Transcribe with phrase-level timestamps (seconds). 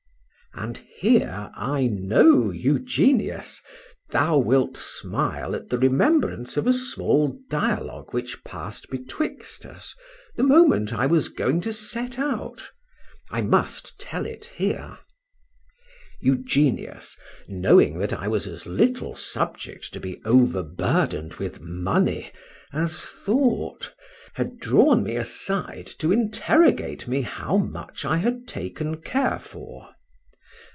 [0.61, 3.61] ——And here, I know, Eugenius,
[4.09, 9.95] thou wilt smile at the remembrance of a short dialogue which passed betwixt us
[10.35, 14.99] the moment I was going to set out:—I must tell it here.
[16.19, 22.29] Eugenius, knowing that I was as little subject to be overburden'd with money
[22.73, 23.95] as thought,
[24.33, 29.87] had drawn me aside to interrogate me how much I had taken care for.